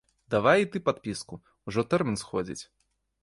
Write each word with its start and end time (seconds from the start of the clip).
Давай 0.35 0.63
і 0.63 0.67
ты 0.75 0.81
падпіску, 0.87 1.37
ужо 1.71 1.85
тэрмін 1.91 2.17
сходзіць. 2.23 2.61